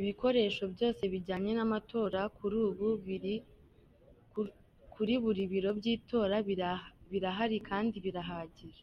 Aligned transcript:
Ibikoresho 0.00 0.62
byose 0.74 1.02
bijyanye 1.12 1.50
n’amatora 1.54 2.20
kuri 4.94 5.14
buri 5.24 5.42
biro 5.52 5.70
byitora 5.78 6.36
birahari 7.10 7.56
kandi 7.70 7.96
birahagije. 8.06 8.82